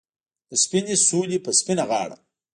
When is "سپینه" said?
1.59-1.83